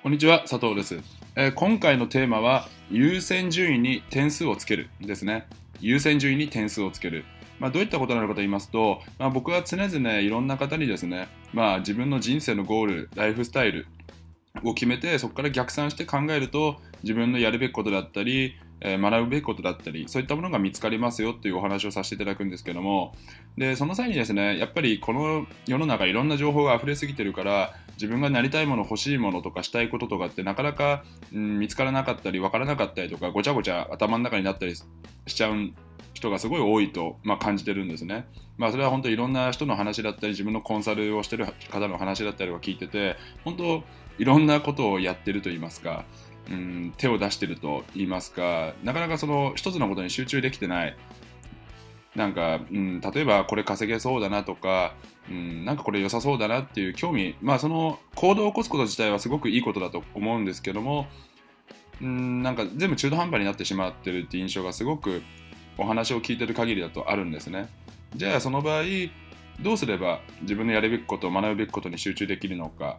[0.00, 1.02] こんにちは、佐藤です、
[1.34, 5.48] えー今回のテーマは優先順位に点数をつけるですね。
[5.80, 7.24] 優先順位に点数をつける。
[7.58, 13.88] まあ、どういったことなのかと言いますと、まあ、僕は常々いろんな方にですね、まあ、自分の人生のゴール、ライフスタイル
[14.62, 23.16] を決めて、そこから逆算して考えると、自分のやるべきことだったり、え学ぶべきことだったり、そういったものが見つかりますよっていうお話をさせていただくんですけども、
[23.56, 31.02] で、その際にですね、やっぱりこの世の中いろんな情報が溢れすぎてるから、自分がなりたいもの、欲しいものとかしたいこととかってなかなか、
[31.34, 34.84] うん見つからなかったり、わからなかったりとか、ごちゃごちゃ頭の中になったりし
[35.26, 35.56] ちゃう
[36.14, 38.26] 人がすごい多いと、まあ、感じてるんですね。
[38.56, 43.82] まあ、それは本当いろんな人の話だったり、自分のコンサルをしてる方の話だったりを聞いてて、本当
[44.18, 46.04] いろんなことをやってると言いますか、
[46.50, 50.96] うん、手を出してると言いますか、なかなかその一つのことに集中できてない。
[52.18, 54.94] なんか、うん、例えばこれ稼げそうだなとか、
[55.30, 61.06] うん、なんかこれ良さそうだなっていう興味、まあその行動を起こすこと自体はすごくいいことだと思うんですけども、
[62.02, 65.22] うん、なんか全部中途半端になってしまってるって印象がすごく
[65.78, 67.68] お話を聞いてる限りだとあるんですね。
[68.16, 68.82] じゃあその場合、
[69.60, 72.98] どうすれば自分のやるべきこと、学ぶべきことに集中できるのか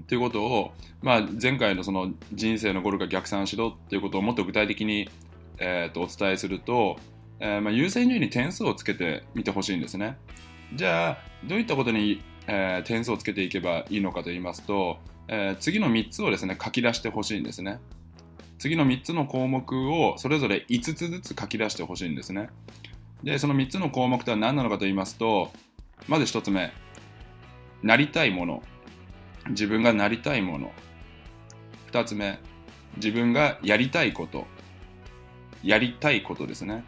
[0.00, 0.72] っていうことを、
[1.02, 5.10] まあ、前回のその人生のゴールが逆算しろっていうことをもっと具体的に、
[5.58, 6.96] えーとお伝えすると、
[7.40, 10.18] えーまあ、優先順位に点数をつけてみてほしいんですね。
[10.74, 17.78] じゃあどういったことに、えー点数をつけていけばいいのかと言いますと、えー次の3つをですね書き出してほしいんですね。
[18.58, 22.50] 次の3つの項目をそれぞれ5つずつ書き出してほしいんですね。
[23.22, 25.50] でその3つの項目とは何なのかと言いますと
[26.08, 26.72] まず1つ目
[27.82, 28.62] なりたいもの
[29.50, 30.72] 自分がなりたいもの
[31.92, 32.38] 2つ目
[32.96, 34.46] 自分がやりたいこと
[35.62, 36.84] やりたいことですね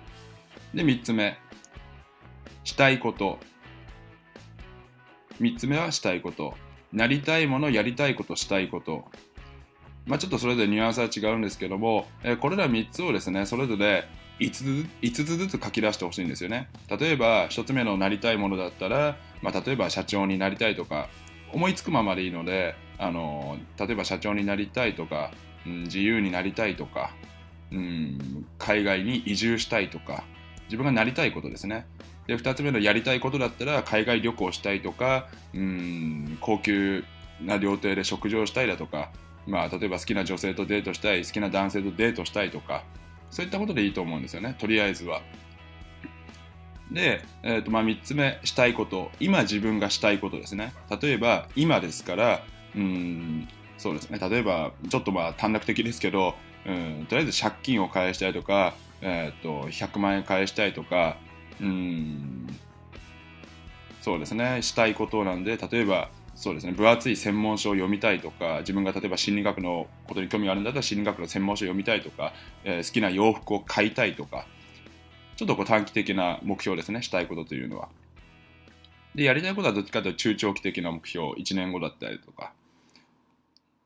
[0.74, 1.38] で3つ目。
[2.64, 3.38] したいこと。
[5.40, 6.54] 3つ目はしたいこと。
[6.92, 9.04] なりたいものやりたいことしたいこと。
[10.06, 14.08] まあちょっとそれぞれニュアンスは違うんですけども、えこれら3つをですねそれぞれ
[14.40, 16.68] 5つず5つずつ書き出してほしいんですよね。
[16.88, 21.08] 例えば1つ目のなりたいものだったら、まあ、例えば社長になりたいとか
[21.52, 25.30] 思いつくままでいいのであの例えば社長になりたいとか、
[25.66, 27.14] うん、自由になりたいとか、
[27.70, 30.24] うん、海外に移住したいとか
[30.72, 31.86] 自分がなりたいことですね。
[32.26, 37.04] で2つ目のやりたいことだったら海外旅行したいとか、うん、高級
[37.42, 39.10] な料亭で食事をしたいだとか、
[39.46, 42.84] まあ、例えば好きな女性とデートしたい好きな男性とデートしたいとか
[43.30, 44.56] そういったことでいいと思うんですよね。
[44.58, 45.20] とりあえずは。
[46.90, 49.10] で、えーとまあ、3つ目したいこと。
[49.20, 50.72] 今自分がしたいことですね。
[51.02, 52.42] 例えば今ですから
[52.74, 53.46] うん
[53.76, 54.18] そうですね。
[54.18, 56.34] 例えばちょっとまあ短絡的ですけど
[56.64, 61.16] うんとりあえず借金を返したいとか、えー、と100万円返したいとか
[61.60, 62.46] うん
[64.00, 64.62] そうですね。
[64.62, 66.72] したいことなんで例えばそうですね。
[66.72, 72.32] 分厚い専門書を読みたいとか自分が例えば心理学のことに興味があるんだったら心理学の専門書を読みたいとか、
[72.64, 74.46] えー好きな洋服を買いたいとか
[75.36, 77.02] ちょっとこう短期的な目標ですね。
[77.02, 77.88] したいことというのは。
[79.14, 82.52] でやりたいことはどっちかというと中長期的な目標1年後だったりとか。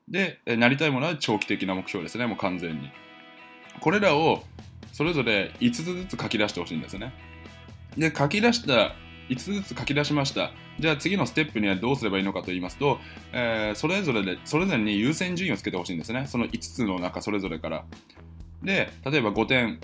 [0.07, 2.25] でなりたいものは長期的な目標ですね。
[2.25, 2.89] もう完全に。
[3.81, 4.43] これらを
[4.97, 7.13] それぞれ5つずつ書き出してほしいんですね。
[7.95, 8.95] で書き出した
[9.29, 10.51] 5つずつ書き出しました。
[10.79, 12.97] じゃあ次のステップにはどうすればいいのかと言いますと、
[13.31, 16.25] えーそれぞれでそれぞれに優先順位をつけてほしいんですね。
[16.25, 17.85] その5つの中それぞれから。
[18.63, 19.79] で例えば5点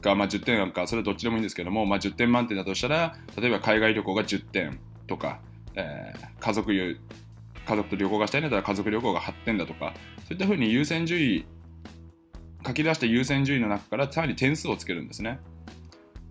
[0.00, 5.40] か、まあ、10点かそれはどっちでもいいんですけども、まあ、10点満点だとしたら例えば海外旅行が10点とか、
[5.74, 11.44] えー家族家族と旅行がしたいんだったら家族旅行が8点だとかそういったふうに優先順位
[12.66, 15.40] 書き出した優先順位の中からさらに点数をつけるんですね。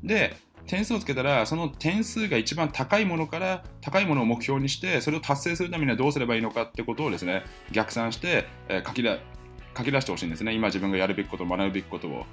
[0.03, 0.35] で
[0.67, 9.17] 点数をつけたらその点数が一番高いものから高いものを目標にしてそれを達成するためにはどうすればいいのかってことをですね逆算して、え書きだ
[9.77, 10.53] 書き出してほしいんですね。
[10.53, 12.25] 今自分がやるべきこと学ぶべきことを、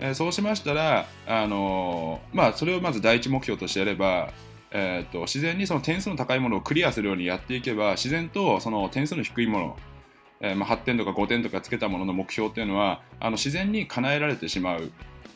[0.00, 4.32] えそうしましたら、あのーまあ、それをまず第一目標としてやれば
[4.70, 9.76] えー、と自然にその点数の高いものをクリアするようにやっていけば自然とその点数の低いもの、
[10.40, 14.92] えーまあ、8点とか5点とかつけたものの目標っていうのはあの自然に叶えられてしまうん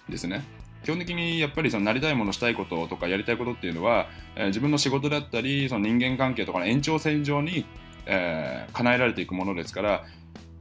[0.09, 0.45] ですね。
[0.85, 7.65] 基本的にやっぱりそのなりたいものしたいこととかやりたいことっていうのは、えー自分の仕事だったりその人間関係とかの延長線上に、
[8.07, 10.05] えー叶えられていくものですから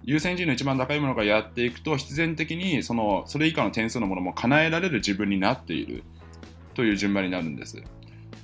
[0.03, 6.03] 優先順位の一番高いものからやっていくと必然的にそのそれ以下の点数のものも叶えられる自分になっている
[6.73, 7.81] という順番になるんです。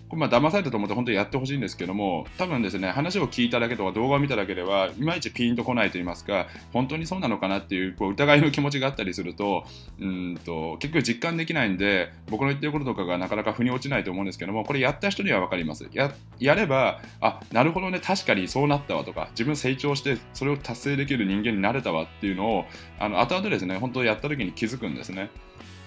[0.10, 9.66] これまあ騙されたと思って本当にやってほしいんですけども多分ですね話を聞いただけとか動画を見ただけではいまいちピンとこないと言いますか本当にそうなのかなっていうこう疑いの気持ちがあったりすると
[10.00, 15.88] うんと結局実感できないんで僕の言ってることとかがなかなか腑に落ちないと思うんですけどもこれやった人には分かります。
[15.92, 22.66] ややればあなるほどね確かにそうなったわとか自分成長してそれを達成できる人間になれたわっていうのを
[23.00, 25.30] あの後々ですね本当やった時に気づくんですね。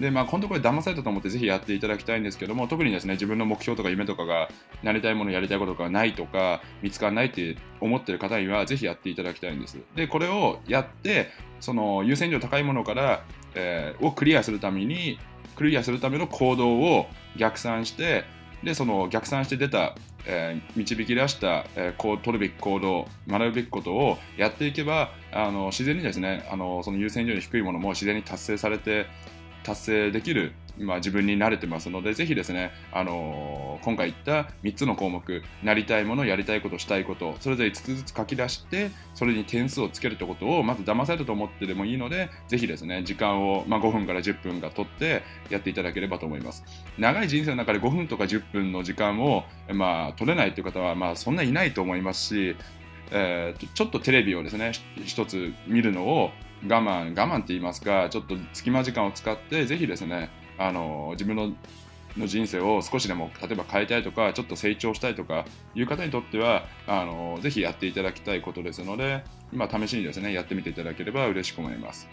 [0.01, 4.49] で、まあ、本当これ騙されたと思ってぜひやっていただきたいんですけども、特にですね、自分の目標とか夢とかが、
[4.83, 9.79] なりたいもの、やりたいことがないとか、見つからないって思ってる方には、ぜひやっていただきたいんです。
[9.95, 11.31] で、これをやって、
[11.61, 13.25] その優先度高いものから、
[13.55, 15.19] えー、をクリアするために、
[15.55, 17.07] クリアするための行動を
[17.37, 18.25] 逆算して、
[18.63, 19.95] で、その逆算して出た、
[20.27, 29.07] えー、導き出した、えー、こう取るべき行動、学ぶべきことをやっていけば、あの自然にですね、あのその優先順位の低いものも自然に達成されて、
[29.63, 46.65] 達成できる今自分に慣れてますので、ぜひですね、あのー、今回言った3つの項目、なりたいもの、やりたいこと、したいこと、それぞれ5つずつ書き出して、それに点数をつけるってことを、まず騙されたと思ってでもいいので、ぜひですね、時間を、まあ、5分から10分が取ってやっていただければと思います。
[46.99, 52.57] 長い人生の中で5分とか10分の時間を、まあ、取れないという方は、まあ、そんないないと思いますし、
[53.11, 54.73] えー、ちょっとテレビをですね、
[55.05, 56.31] 一つ見るのを、
[56.65, 61.53] 我慢、我慢って言いますか、ちょっと隙間時間を使って、ぜひですね、あの自分の
[62.17, 72.09] の人生を少しでも例えば変えたいとかちょっと成長したいとかいう方にとってはあのぜひやっていただきたいことですので今試しにですねやってみていただければ嬉しく思います。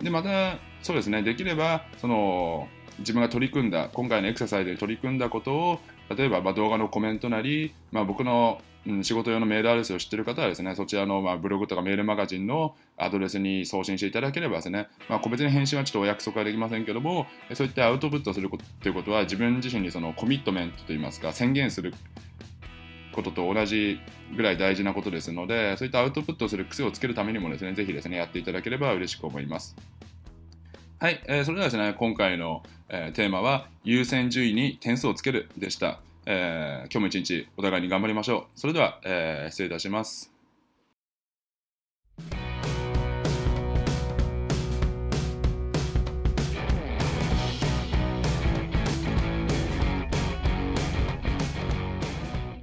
[0.00, 2.68] でまたそうですねできればその
[2.98, 5.80] 自分が取り組んだ今回のエクササイズで取り組んだことを
[6.16, 18.50] 例えばま動画のコメントなり、まあ、僕のうん、仕事用のメールアドレスを知ってる方はですね、そちらの、まあ、ブログとかメールマガジンのアドレスに送信していただければですね、まあ、個別に返信はちょっとお約束はできませんけども、そういったアウトプットする
[18.82, 21.94] ということは自分自身にそのコミットメントといいますか、宣言する
[23.12, 24.00] ことと同じ
[24.36, 29.76] ぐらい大事なことですので、そういったアウトプットする癖をつけるためにもですね、ぜひですね、やっていただければ嬉しく思います。
[30.98, 36.00] はい、えー、それではですね、今回の、えー、テーマは、優先順位に点数をつけるでした。
[36.26, 38.58] えー、今日も一日お互いに頑張りましょう。
[38.58, 40.33] それでは、えー、失礼いたします。